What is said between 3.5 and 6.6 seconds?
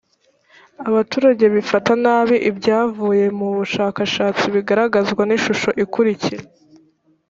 bushakashatsi bigaragazwa n ishusho ikurikira